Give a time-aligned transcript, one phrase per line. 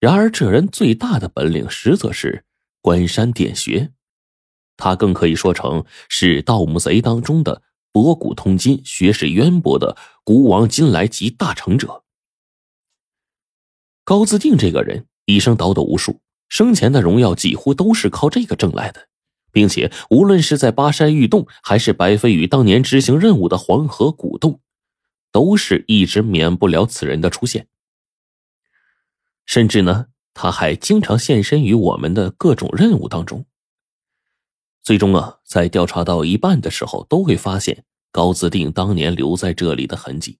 [0.00, 2.44] 然而，这人最大的本领实则是
[2.80, 3.90] 关山点穴，
[4.76, 12.04] 他更可以说成是盗墓贼当中的博古通今、学识渊博的古往今来集大成者。
[14.04, 19.08] 高自定这个人一生倒斗无数，生前的荣耀几乎都是靠这个挣来的，
[19.50, 24.60] 并且无论是在巴山玉洞，还是白飞宇当年执行任务的黄河古洞，
[25.32, 27.66] 都是一直免不了此人的出现。
[29.48, 33.46] 甚至呢，他还经常现身于我们的各种任务当中。
[34.82, 40.38] 最终啊，在调查到一半的时候，都会发现高自定当年留在这里的痕迹，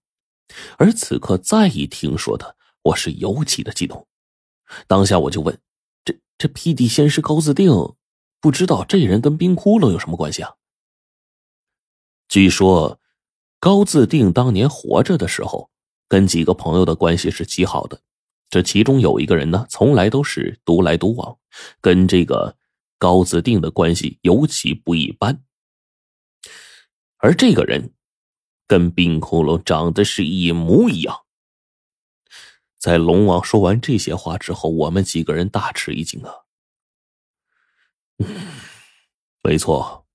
[0.77, 2.55] 而此刻再一听说他。
[2.83, 4.07] 我是尤其的激动，
[4.87, 5.59] 当下我就问
[6.05, 7.71] ：“这这辟地仙师高自定，
[8.41, 10.55] 不知道这人跟冰窟窿有什么关系啊？”
[12.29, 13.01] 据说，
[13.59, 15.71] 高自定当年活着的时候，
[16.09, 18.01] 跟几个朋友的关系是极好的。
[18.51, 21.39] 这其中有一个人呢，从来都是独来独往，
[21.81, 22.57] 跟这个
[22.99, 25.43] 高子定的关系尤其不一般。
[27.19, 27.93] 而这个人，
[28.67, 31.25] 跟冰窟窿长得是一模一样。
[32.79, 36.33] 在龙王说完这些话之后，我们几个人大吃一惊啊！
[39.43, 40.07] 没错，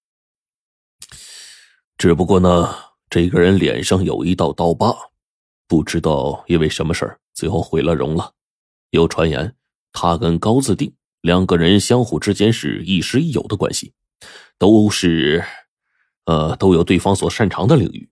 [1.98, 2.74] 只不过呢，
[3.10, 4.96] 这个人脸上有一道刀疤，
[5.68, 8.36] 不知道因为什么事儿，最后毁了容了。
[8.92, 9.54] 有传言，
[9.92, 13.92] 他跟高自定两个人相互之间是亦师亦友的关系，
[14.58, 15.44] 都是，
[16.24, 18.10] 呃，都有对方所擅长的领域。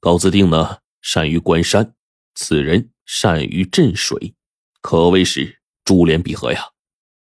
[0.00, 1.94] 高自定呢，善于观山，
[2.34, 2.90] 此人。
[3.04, 4.34] 善于镇水，
[4.80, 6.70] 可谓是珠联璧合呀。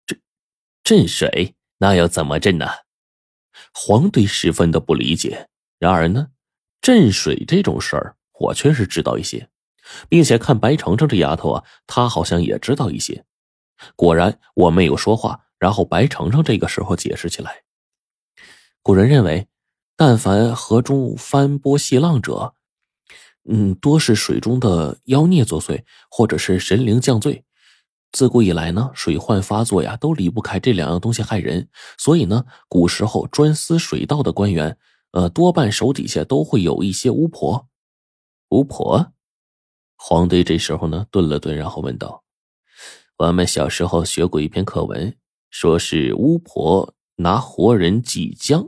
[0.06, 0.18] 这
[0.82, 2.68] 镇水那要怎么镇呢？
[3.74, 5.50] 黄队十分的不理解。
[5.78, 6.30] 然而呢，
[6.82, 9.50] 镇水这种事儿，我却是知道一些，
[10.10, 13.26] 并且看白程程这丫头啊，她好像也知道一些。
[13.96, 15.42] 果然，我没有说话。
[15.60, 17.64] 然后白程程这个时候解释起来：
[18.82, 19.48] 古人认为，
[19.96, 22.56] 但凡河中翻波系浪者。
[23.50, 27.44] 嗯，多是水中的妖孽作祟，或者是神灵降罪。
[28.12, 31.70] 自古以来呢，水患发作呀，都离不开这两样东西害人。
[31.98, 34.78] 所以呢，古时候专司水道的官员，
[35.12, 37.68] 呃，多半手底下都会有一些巫婆。
[38.50, 39.14] 巫婆，
[40.04, 42.24] 黄队这时候呢，顿了顿，然后问道
[43.20, 45.16] ：“我们小时候学过一篇课文，
[45.52, 48.68] 说是巫婆拿活人祭江，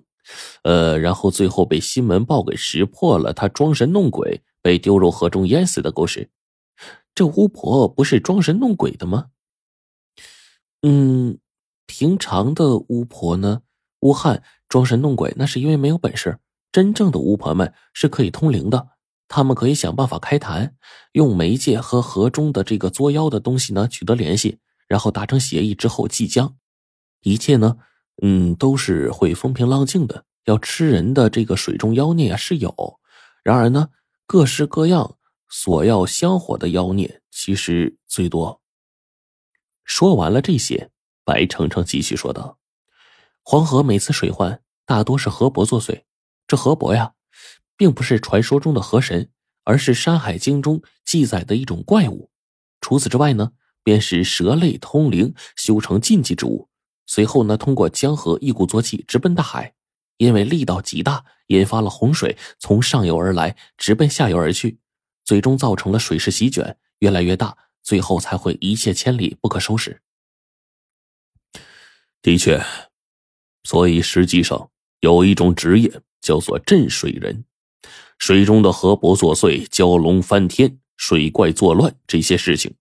[0.62, 6.30] 呃，然后最后被西门豹给识破了，他装神弄鬼。”被丢入河中淹死的故事，
[7.14, 9.26] 这巫婆不是装神弄鬼的吗？
[10.84, 11.38] 嗯，
[11.86, 13.64] 平常的巫婆呢，
[14.00, 16.40] 巫汉装神弄鬼，那是因为没有本事。
[16.72, 18.88] 真正的巫婆们是可以通灵的，
[19.36, 20.76] 他们可以想办法开坛，
[21.14, 26.56] 用媒介和河中的这个作妖的东西呢取得联系，然后达成协议之后即将，
[27.24, 27.78] 一切呢，
[28.22, 30.26] 嗯，都是会风平浪静的。
[30.46, 33.00] 要吃人的这个水中妖孽啊是有，
[33.44, 33.90] 然而呢。
[34.26, 35.18] 各式各样
[35.50, 38.62] 索要香火的妖孽，其实最多。
[39.84, 40.92] 说完了这些，
[41.26, 42.58] 白程程继续说道
[43.44, 46.04] ：“黄河每次水患，大多是河伯作祟。
[46.48, 47.14] 这河伯呀，
[47.76, 49.30] 并不是传说中的河神，
[49.64, 52.30] 而是《山海经》中记载的一种怪物。
[52.82, 53.52] 除此之外呢，
[53.84, 56.70] 便是蛇类通灵修成禁忌之物，
[57.06, 59.74] 随后呢，通过江河一鼓作气直奔大海。”
[60.18, 64.78] 因为力道极大，引发了洪水从上游而来，直奔下游而去，
[65.26, 70.02] 最终造成了水势席卷，越来越大，最后才会一泻千里，不可收拾。
[72.22, 72.64] 的确，
[73.64, 74.70] 所以实际上
[75.00, 77.44] 有一种职业叫做镇水人，
[78.20, 82.76] 水中的河伯作祟、蛟龙翻天、水怪作乱这些事情，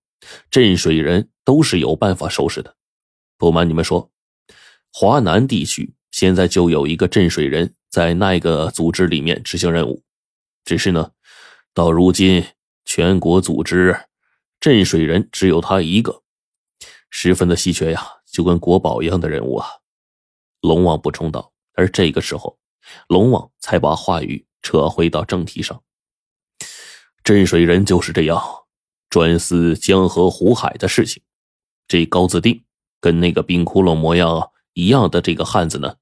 [0.50, 2.76] 镇水人都是有办法收拾的。
[3.36, 4.10] 不瞒你们说，
[4.92, 5.94] 华南地区。
[6.12, 10.04] 现在就有一个镇水人在那个组织里面执行任务，
[10.62, 11.12] 只是呢，
[11.72, 12.44] 到如今
[12.84, 13.98] 全国组织
[14.60, 16.22] 镇水人只有他一个，
[17.08, 19.66] 十分的稀缺呀，就跟国宝一样的人物啊。
[20.60, 21.50] 龙王补充道。
[21.72, 22.58] 而这个时候，
[23.08, 25.82] 龙王才把话语扯回到正题上。
[27.22, 28.42] 镇水人就是这样，
[29.10, 31.22] 专司江河湖海的事情。
[31.86, 32.64] 这高自定
[33.00, 35.96] 跟那个冰窟窿模样一样的这个汉子呢。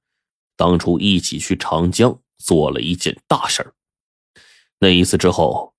[0.55, 3.73] 当初一起去长江做了一件大事儿，
[4.79, 5.73] 那一次之后，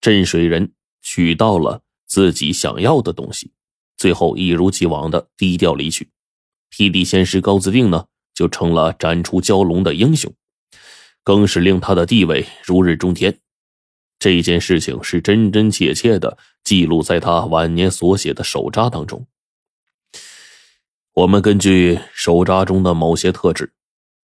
[0.00, 3.52] 镇水人取到了自己想要的东西，
[3.96, 6.10] 最后一如既往的低调离去。
[6.70, 10.30] 霹雳仙师高自定呢，就成了斩出蛟龙的英雄，
[11.26, 13.40] 更是令他的地位如日中天。
[14.16, 19.26] 这件事情是真真切切的记录在他晚年所写的手札当中。
[21.14, 23.72] 我们根据手札中的某些特质，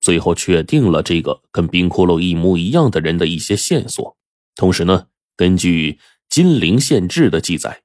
[0.00, 4.16] 最后确定了这个跟冰骷髅一模一样的人的一些线索。
[4.54, 7.82] 同时呢，根据金陵县志的记载，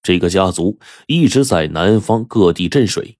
[0.00, 0.78] 这个家族
[1.08, 3.18] 一直在南方各地镇水，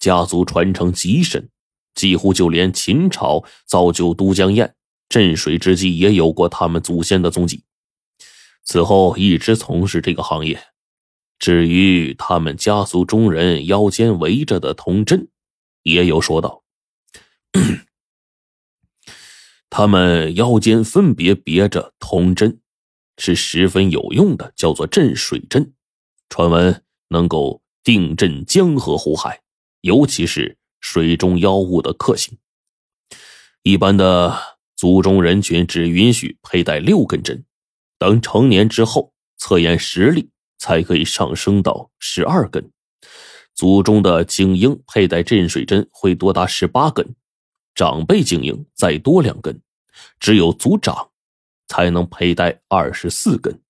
[0.00, 1.48] 家族传承极深，
[1.94, 4.74] 几乎就连秦朝造就都江堰
[5.08, 7.64] 镇水之际，也有过他们祖先的踪迹。
[8.64, 10.62] 此后一直从事这个行业。
[11.38, 15.28] 至于他们家族中人腰间围着的铜针，
[15.84, 16.64] 也有说道：
[19.70, 22.60] 他们腰间分别别着铜针，
[23.16, 25.72] 是十分有用的，叫做镇水针。
[26.28, 29.40] 传闻能够定镇江河湖海，
[29.82, 32.36] 尤其是水中妖物的克星。
[33.62, 37.44] 一般的族中人群只允许佩戴六根针。
[37.98, 42.70] 等成年之后，测验实力才可以上升到十二根。
[43.56, 47.16] 族中的精英佩戴镇水针会多达十八根，
[47.74, 49.60] 长辈精英再多两根，
[50.20, 51.10] 只有族长
[51.66, 53.60] 才能佩戴二十四根。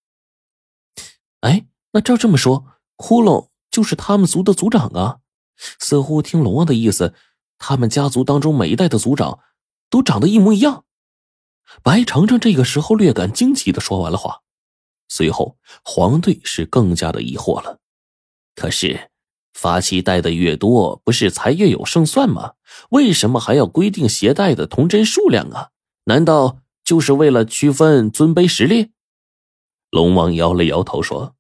[1.41, 2.67] 哎，那照这么说，
[2.99, 5.21] 骷髅就是他们族的族长啊！
[5.57, 7.15] 似乎听龙王的意思，
[7.57, 9.41] 他们家族当中每一代的族长
[9.89, 10.85] 都长得一模一样。
[11.83, 14.41] 白程程这个时候略感惊奇的说完了话，
[15.09, 17.79] 随后黄队是更加的疑惑了。
[18.55, 19.11] 可是，
[19.55, 22.55] 法器带的越多，不是才越有胜算吗？
[22.91, 25.71] 为什么还要规定携带的铜针数量啊？
[26.05, 28.93] 难道就是为了区分尊卑实力？
[29.91, 31.35] 龙王摇了摇头说：“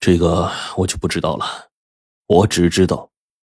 [0.00, 1.70] 这个我就不知道了，
[2.26, 3.10] 我只知道，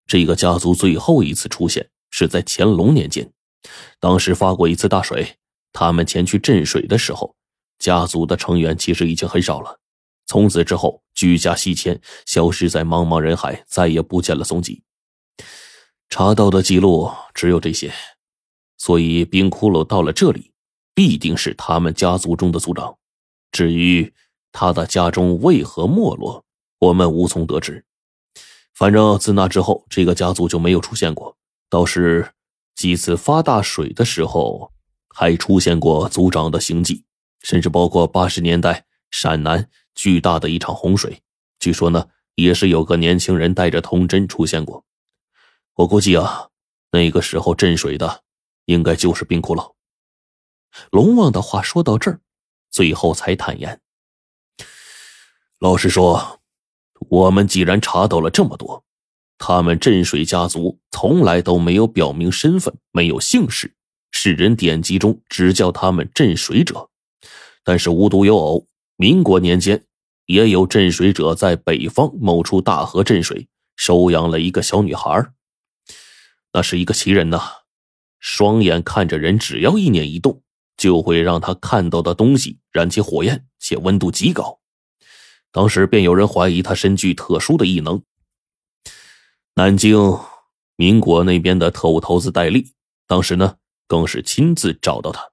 [0.05, 3.31] 这个家族最后一次出现是在乾隆年间，
[3.99, 5.37] 当时发过一次大水。”
[5.77, 7.35] 他们前去镇水的时候，
[7.79, 9.77] 家族的成员其实已经很少了。
[10.25, 14.83] 从此之后，居家西迁，消失在茫茫人海，再也不见了踪迹。
[16.07, 17.91] 查到的记录只有这些，
[18.77, 20.53] 所以冰骷髅到了这里，
[20.93, 22.97] 必定是他们家族中的族长。
[23.51, 24.13] 至于
[24.53, 26.45] 他的家中为何没落，
[26.79, 27.83] 我们无从得知。
[28.73, 31.35] 反正自那之后，这个家族就没有出现过。
[31.69, 32.31] 倒是
[32.75, 34.71] 几次发大水的时候。
[35.17, 37.05] 还出现过族长的行迹，
[37.41, 41.23] 甚至包括八十年代陕南巨大的一场洪水，
[41.57, 44.83] 据说呢也是有个年轻人带着童真出现过。
[45.75, 46.49] 我估计啊，
[46.91, 48.23] 那个时候镇水的
[48.65, 49.75] 应该就是冰骷髅。
[50.91, 52.19] 龙王的话说到这儿，
[52.69, 53.79] 最后才坦言
[55.59, 56.41] ：“老实说，
[57.07, 58.83] 我们既然查到了这么多，
[59.37, 63.73] 他们镇水家族从来都没有表明身份，没有姓氏。”
[64.17, 66.89] 世人典籍中只叫他们镇水者，
[67.65, 68.65] 但是无独有偶，
[68.95, 69.83] 民国年间
[70.25, 75.33] 也有镇水者在北方某处大河镇水，收养了一个小女孩。
[76.53, 77.41] 那是一个奇人呐，
[78.17, 80.41] 双眼看着人，只要一念一动，
[80.77, 84.61] 就会让他看到的东西燃起火焰，且温度极高。
[85.51, 88.01] 当时便有人怀疑他身具特殊的异能。
[89.55, 90.17] 南京
[90.77, 92.71] 民国那边的特务头子戴笠，
[93.05, 93.57] 当时呢。
[93.87, 95.29] 更是亲自找到他，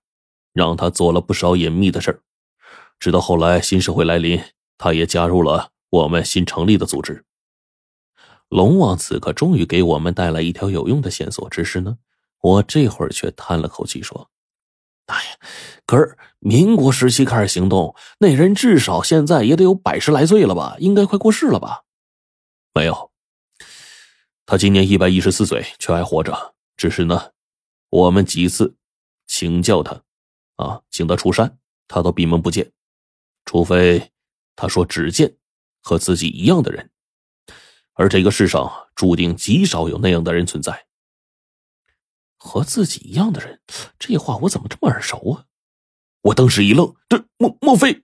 [0.52, 2.20] 让他做了不少隐秘的事儿。
[2.98, 4.40] 直到后来新社会来临，
[4.78, 7.24] 他也加入了我们新成立的组织。
[8.48, 11.96] 龙王此刻终于给我们带来一条有用的线索，只是呢，
[12.42, 14.30] 我这会儿却叹了口气说
[15.06, 15.30] ：“哎呀，
[15.86, 20.76] 可是民国时期开始行动，那人至少现在也得有百十来岁了吧？
[20.78, 21.82] 应该快过世了吧？”
[22.74, 23.10] 没有，
[24.46, 26.54] 他今年一百一十四岁，却还活着。
[26.76, 27.32] 只是呢。
[27.92, 28.74] 我们几次
[29.26, 30.02] 请教他，
[30.56, 32.72] 啊，请他出山，他都闭门不见，
[33.44, 34.10] 除非
[34.56, 35.36] 他说只见
[35.82, 36.90] 和自己一样的人，
[37.92, 40.86] 而这个世上注定极少有那样的人存在。
[42.38, 43.60] 和自己一样的人，
[43.98, 45.44] 这话我怎么这么耳熟啊？
[46.22, 48.02] 我当时一愣，这莫莫非？